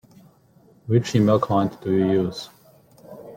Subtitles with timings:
[0.87, 2.49] Which email client do you use?